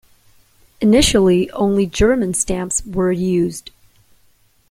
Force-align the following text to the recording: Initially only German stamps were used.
Initially 0.79 1.51
only 1.51 1.85
German 1.85 2.33
stamps 2.33 2.83
were 2.83 3.11
used. 3.11 3.69